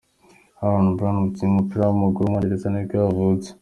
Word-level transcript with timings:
Aaron 0.63 0.87
Brown, 0.97 1.15
umukinnyi 1.17 1.51
w’umupira 1.53 1.81
w’amaguru 1.83 2.23
w’umwongereza 2.25 2.67
nibwo 2.69 2.95
yavutse. 3.01 3.49